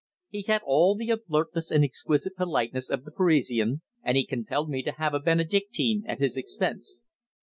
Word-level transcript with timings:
He 0.29 0.41
had 0.41 0.61
all 0.65 0.95
the 0.95 1.11
alertness 1.11 1.69
and 1.69 1.83
exquisite 1.83 2.35
politeness 2.35 2.89
of 2.89 3.03
the 3.03 3.11
Parisian, 3.11 3.83
and 4.01 4.17
he 4.17 4.25
compelled 4.25 4.67
me 4.67 4.81
to 4.81 4.93
have 4.93 5.13
a 5.13 5.19
Benedictine 5.19 6.03
at 6.07 6.17
his 6.17 6.37
expense. 6.37 7.03